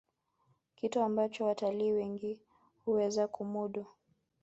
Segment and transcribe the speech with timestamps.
[0.75, 2.41] kitu ambacho watalii wengi
[2.85, 3.85] huweza kumudu